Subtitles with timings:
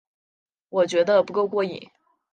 [0.69, 1.91] 我觉得不够过瘾